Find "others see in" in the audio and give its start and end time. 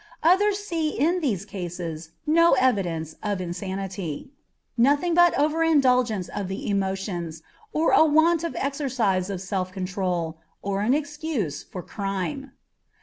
0.23-1.19